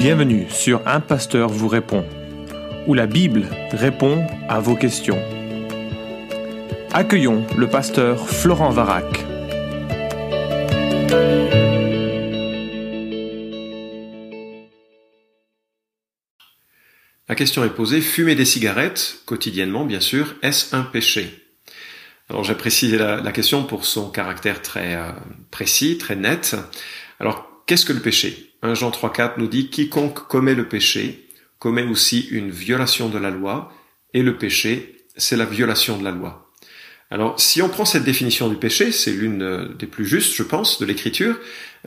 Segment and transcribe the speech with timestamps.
[0.00, 2.06] Bienvenue sur Un Pasteur vous répond,
[2.86, 5.22] où la Bible répond à vos questions.
[6.90, 9.04] Accueillons le pasteur Florent Varac.
[17.28, 21.28] La question est posée, fumer des cigarettes, quotidiennement bien sûr, est-ce un péché?
[22.30, 25.12] Alors j'apprécie la, la, question pour son caractère très euh,
[25.50, 26.56] précis, très net.
[27.18, 28.49] Alors qu'est-ce que le péché?
[28.62, 31.26] 1 Jean 3.4 nous dit, quiconque commet le péché
[31.60, 33.72] commet aussi une violation de la loi,
[34.14, 36.50] et le péché, c'est la violation de la loi.
[37.10, 40.42] Alors, si on prend cette définition du péché, c'est l'une euh, des plus justes, je
[40.42, 41.36] pense, de l'Écriture.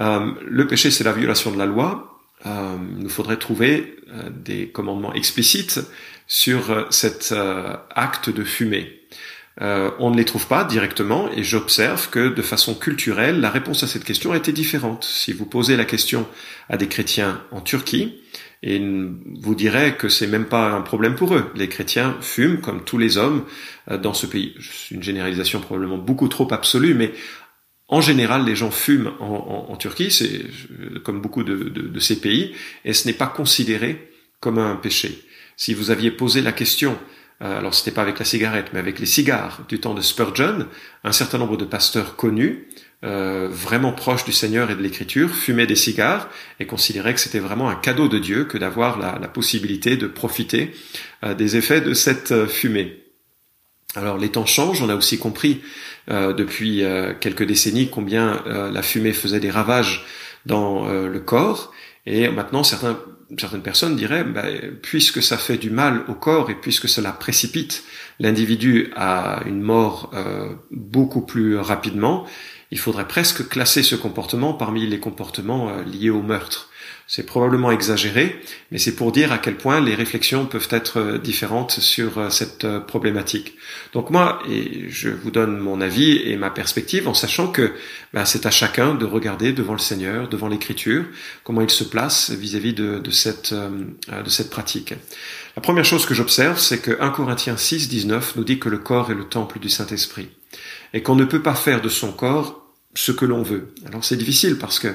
[0.00, 2.08] Euh, le péché, c'est la violation de la loi
[2.44, 3.96] euh, il nous faudrait trouver
[4.30, 5.80] des commandements explicites
[6.26, 7.32] sur cet
[7.94, 9.01] acte de fumer.
[9.60, 13.86] On ne les trouve pas directement et j'observe que de façon culturelle, la réponse à
[13.86, 15.04] cette question a été différente.
[15.04, 16.26] Si vous posez la question
[16.68, 18.18] à des chrétiens en Turquie,
[18.64, 21.50] et vous direz que c'est même pas un problème pour eux.
[21.56, 23.44] Les chrétiens fument comme tous les hommes
[23.90, 24.54] dans ce pays.
[24.60, 27.12] C'est une généralisation probablement beaucoup trop absolue, mais
[27.92, 30.46] en général, les gens fument en, Turquie, c'est
[31.04, 32.54] comme beaucoup de, ces pays,
[32.86, 35.22] et ce n'est pas considéré comme un péché.
[35.58, 36.96] Si vous aviez posé la question, euh,
[37.44, 40.66] alors c'était pas avec la cigarette, mais avec les cigares du temps de Spurgeon,
[41.04, 42.68] un certain nombre de pasteurs connus,
[43.04, 46.28] euh, vraiment proches du Seigneur et de l'Écriture, fumaient des cigares
[46.60, 50.72] et considéraient que c'était vraiment un cadeau de Dieu que d'avoir la, possibilité de profiter
[51.24, 53.02] euh, des effets de cette fumée.
[53.94, 55.60] Alors les temps changent, on a aussi compris
[56.10, 60.04] euh, depuis euh, quelques décennies combien euh, la fumée faisait des ravages
[60.46, 61.72] dans le corps,
[62.04, 62.98] et maintenant certains,
[63.38, 64.44] certaines personnes diraient, bah,
[64.82, 67.84] puisque ça fait du mal au corps et puisque cela précipite
[68.20, 70.10] l'individu à une mort
[70.70, 72.26] beaucoup plus rapidement,
[72.70, 76.70] il faudrait presque classer ce comportement parmi les comportements liés au meurtre.
[77.14, 81.18] C'est probablement exagéré, mais c'est pour dire à quel point les réflexions peuvent être euh,
[81.18, 83.54] différentes sur euh, cette euh, problématique.
[83.92, 84.38] Donc moi,
[84.88, 87.74] je vous donne mon avis et ma perspective en sachant que
[88.14, 91.04] ben, c'est à chacun de regarder devant le Seigneur, devant l'Écriture,
[91.44, 94.94] comment il se place vis-à-vis de, de, cette, de cette pratique.
[95.54, 98.78] La première chose que j'observe, c'est que 1 Corinthiens 6, 19 nous dit que le
[98.78, 100.30] corps est le temple du Saint-Esprit
[100.94, 102.61] et qu'on ne peut pas faire de son corps
[102.94, 103.74] ce que l'on veut.
[103.86, 104.88] Alors c'est difficile parce que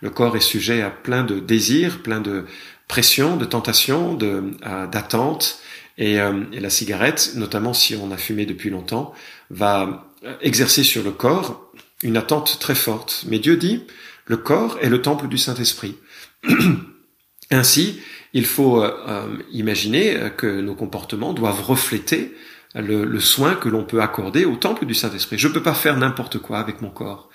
[0.00, 2.44] le corps est sujet à plein de désirs, plein de
[2.88, 4.42] pressions, de tentations, de
[4.90, 5.58] d'attentes,
[5.98, 9.12] et, euh, et, la cigarette, notamment si on a fumé depuis longtemps,
[9.50, 10.10] va
[10.40, 11.70] exercer sur le corps
[12.02, 13.24] une attente très forte.
[13.28, 13.84] Mais Dieu dit,
[14.24, 15.96] le corps est le temple du Saint-Esprit.
[17.50, 18.00] Ainsi,
[18.32, 22.34] il faut euh, imaginer que nos comportements doivent refléter
[22.74, 25.38] le, soin que l'on peut accorder au temple du Saint-Esprit.
[25.38, 27.28] Je ne peux pas faire n'importe quoi avec mon corps.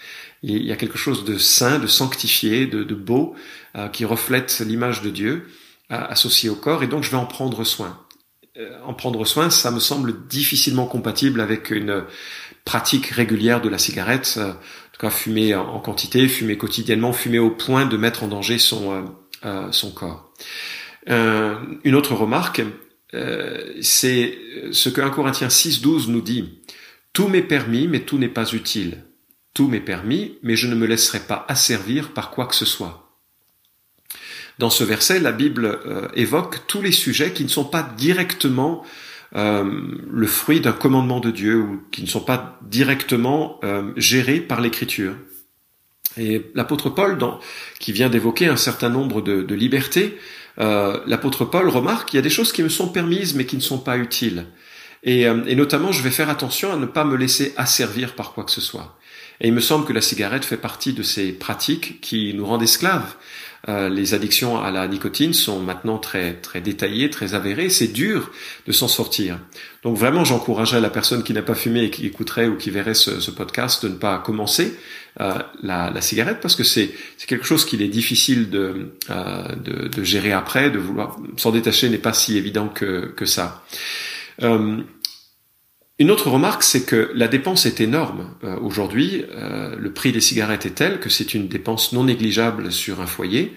[0.43, 3.35] Il y a quelque chose de saint, de sanctifié, de, beau,
[3.75, 5.47] euh, qui reflète l'image de Dieu
[5.91, 7.99] euh, associé au corps, et donc je vais en prendre soin.
[8.57, 12.03] Euh, en prendre soin, ça me semble difficilement compatible avec une
[12.65, 17.51] pratique régulière de la cigarette, en tout cas fumer en quantité, fumer quotidiennement, fumer au
[17.51, 19.15] point de mettre en danger son,
[19.71, 20.33] son corps.
[21.07, 22.61] une autre remarque,
[23.13, 24.37] euh, c'est
[24.71, 26.59] ce que 1 Corinthiens 6, 12 nous dit.
[27.13, 29.03] Tout m'est permis, mais tout n'est pas utile.
[29.53, 33.17] Tout m'est permis, mais je ne me laisserai pas asservir par quoi que ce soit.
[34.59, 38.83] Dans ce verset, la Bible euh, évoque tous les sujets qui ne sont pas directement
[39.35, 39.63] euh,
[40.11, 43.59] le fruit d'un commandement de Dieu ou qui ne sont pas directement
[43.95, 45.15] gérés par l'Écriture.
[46.19, 47.17] Et l'apôtre Paul,
[47.79, 50.17] qui vient d'évoquer un certain nombre de, libertés,
[50.57, 53.61] l'apôtre Paul remarque qu'il y a des choses qui me sont permises mais qui ne
[53.61, 54.45] sont pas utiles.
[55.03, 58.33] Et, euh, et, notamment, je vais faire attention à ne pas me laisser asservir par
[58.33, 58.97] quoi que ce soit.
[59.39, 62.63] Et il me semble que la cigarette fait partie de ces pratiques qui nous rendent
[62.63, 63.15] esclaves.
[63.69, 67.69] Euh, les addictions à la nicotine sont maintenant très très détaillées, très avérées.
[67.69, 68.31] C'est dur
[68.65, 69.39] de s'en sortir.
[69.83, 72.93] Donc vraiment, j'encouragerais la personne qui n'a pas fumé et qui écouterait ou qui verrait
[72.93, 74.77] ce, podcast de ne pas commencer
[75.19, 76.91] euh, la, la, cigarette parce que c'est
[77.27, 81.89] quelque chose qu'il est difficile de, euh, de, de, gérer après, de vouloir s'en détacher
[81.89, 83.63] n'est pas si évident que, que ça.
[84.43, 84.77] Euh,
[85.99, 88.29] une autre remarque, c'est que la dépense est énorme.
[88.43, 92.71] Euh, aujourd'hui, euh, le prix des cigarettes est tel que c'est une dépense non négligeable
[92.71, 93.53] sur un foyer.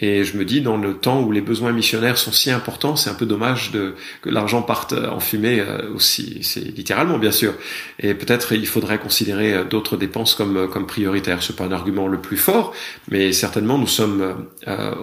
[0.00, 3.10] Et je me dis, dans le temps où les besoins missionnaires sont si importants, c'est
[3.10, 6.38] un peu dommage de, que l'argent parte en fumée euh, aussi.
[6.42, 7.54] C'est littéralement, bien sûr.
[7.98, 11.42] Et peut-être il faudrait considérer d'autres dépenses comme, comme prioritaires.
[11.42, 12.74] C'est pas un argument le plus fort,
[13.10, 14.94] mais certainement nous sommes euh,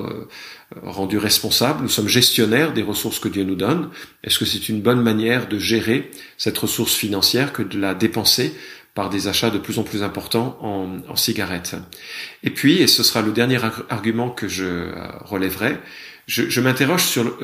[0.84, 3.90] rendus responsables, nous sommes gestionnaires des ressources que Dieu nous donne.
[4.24, 8.54] Est-ce que c'est une bonne manière de gérer cette ressource financière que de la dépenser
[8.98, 11.76] par des achats de plus en plus importants en, cigarettes.
[12.42, 13.60] Et puis, et ce sera le dernier
[13.90, 14.92] argument que je euh,
[15.24, 15.78] relèverai,
[16.26, 17.38] je, m'interroge sur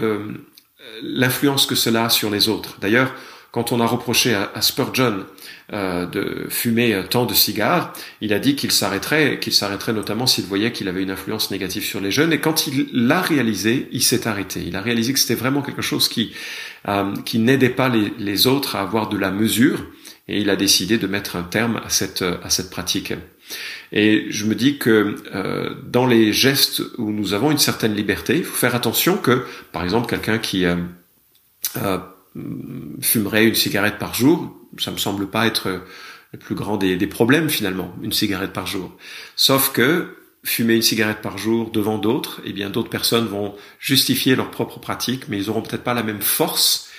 [1.04, 2.80] l'influence que cela a sur les autres.
[2.82, 3.14] D'ailleurs,
[3.52, 5.26] quand on a reproché à, Spurgeon
[5.74, 10.46] euh, de fumer tant de cigares, il a dit qu'il s'arrêterait, qu'il s'arrêterait notamment s'il
[10.46, 12.34] voyait qu'il avait une influence négative sur les jeunes.
[12.34, 14.64] Et quand il l'a réalisé, il s'est arrêté.
[14.66, 16.34] Il a réalisé que c'était vraiment quelque chose qui
[16.90, 19.86] euh, qui n'aidait pas les, les, autres à avoir de la mesure,
[20.28, 23.14] et il a décidé de mettre un terme à cette à cette pratique.
[23.92, 28.38] Et je me dis que euh, dans les gestes où nous avons une certaine liberté,
[28.38, 30.76] il faut faire attention que, par exemple, quelqu'un qui euh,
[31.78, 32.00] euh
[33.02, 35.84] fumerait une cigarette par jour, ça me semble pas être
[36.34, 38.92] le plus grand des, problèmes finalement, une cigarette par jour.
[39.36, 44.36] Sauf que fumer une cigarette par jour devant d'autres, eh bien d'autres personnes vont justifier
[44.36, 46.90] leur propre pratique, mais ils auront peut-être pas la même force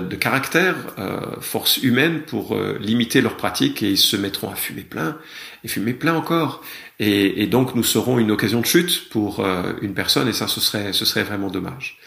[0.00, 4.56] de caractère, euh, force humaine pour euh, limiter leur pratique et ils se mettront à
[4.56, 5.18] fumer plein
[5.64, 6.62] et fumer plein encore.
[6.98, 9.44] Et, donc nous serons une occasion de chute pour
[9.80, 11.98] une personne et ça ce serait ce serait vraiment dommage.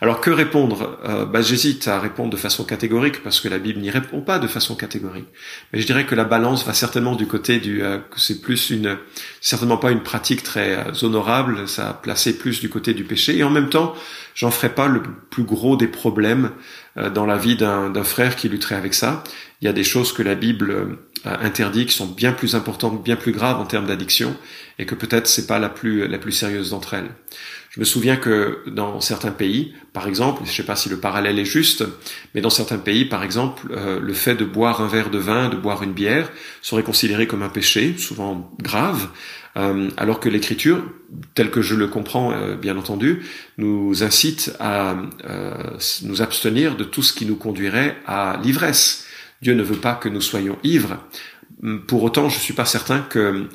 [0.00, 0.98] Alors que répondre?
[1.32, 4.48] Bah, J'hésite à répondre de façon catégorique parce que la Bible n'y répond pas de
[4.48, 5.28] façon catégorique.
[5.72, 8.98] Mais je dirais que la balance va certainement du côté du que c'est plus une
[9.40, 13.44] certainement pas une pratique très honorable, ça a placé plus du côté du péché et
[13.44, 13.94] en même temps
[14.34, 16.50] j'en ferai pas le plus gros des problèmes
[16.96, 19.22] euh, dans la vie d'un frère qui lutterait avec ça.
[19.60, 23.02] Il y a des choses que la Bible euh, interdit qui sont bien plus importantes,
[23.02, 24.36] bien plus graves en termes d'addiction,
[24.78, 27.10] et que peut-être c'est pas la plus la plus sérieuse d'entre elles.
[27.70, 31.38] Je me souviens que dans certains pays, par exemple, je sais pas si le parallèle
[31.38, 31.84] est juste,
[32.34, 35.48] mais dans certains pays, par exemple, euh, le fait de boire un verre de vin,
[35.48, 36.30] de boire une bière,
[36.62, 39.08] serait considéré comme un péché, souvent grave,
[39.56, 40.82] euh, alors que l'Écriture,
[41.34, 43.22] telle que je le comprends, euh, bien entendu,
[43.58, 44.96] nous incite à
[45.28, 49.06] euh, nous abstenir de tout ce qui nous conduirait à l'ivresse.
[49.42, 50.98] Dieu ne veut pas que nous soyons ivres.
[51.86, 53.46] Pour autant, je suis pas certain que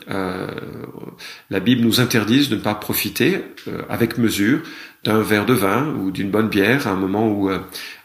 [1.50, 3.42] la Bible nous interdise de ne pas profiter
[3.90, 4.62] avec mesure
[5.06, 7.60] d'un verre de vin ou d'une bonne bière à un moment où euh,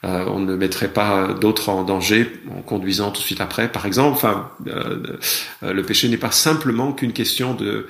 [0.05, 3.87] euh, on ne mettrait pas d'autres en danger en conduisant tout de suite après, par
[3.87, 4.17] exemple.
[4.17, 5.17] Enfin, euh,
[5.63, 7.89] le péché n'est pas simplement qu'une question de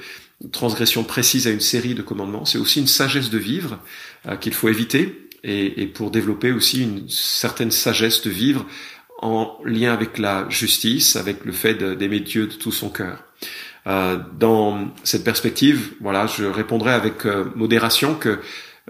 [0.52, 3.78] transgression précise à une série de commandements, c'est aussi une sagesse de vivre
[4.40, 8.64] qu'il faut éviter et, et, pour développer aussi une certaine sagesse de vivre
[9.22, 13.24] en lien avec la justice, avec le fait d'aimer Dieu de tout son cœur.
[13.86, 17.24] dans cette perspective, voilà, je répondrai avec
[17.54, 18.38] modération que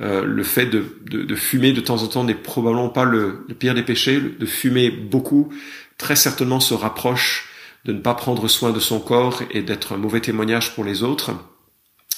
[0.01, 3.75] euh, le fait de, de, fumer de temps en temps n'est probablement pas le, pire
[3.75, 4.21] des péchés.
[4.21, 5.53] De fumer beaucoup,
[5.99, 7.49] très certainement se rapproche
[7.85, 11.03] de ne pas prendre soin de son corps et d'être un mauvais témoignage pour les
[11.03, 11.33] autres.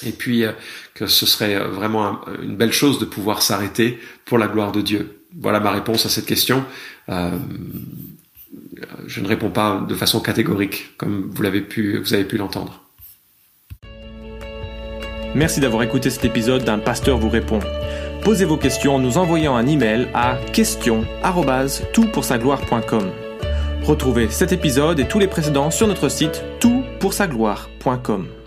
[0.05, 0.53] Et puis euh,
[0.95, 5.22] que ce serait vraiment une belle chose de pouvoir s'arrêter pour la gloire de Dieu.
[5.41, 6.65] Voilà ma réponse à cette question.
[7.09, 7.31] Euh,
[9.07, 12.81] je ne réponds pas de façon catégorique, comme vous l'avez pu, vous avez pu l'entendre.
[15.35, 17.61] Merci d'avoir écouté cet épisode d'un pasteur vous répond.
[18.23, 23.11] Posez vos questions en nous envoyant un email à question@toutpoursagloire.com.
[23.83, 28.42] Retrouvez cet épisode et tous les précédents sur notre site toutpoursagloire.com.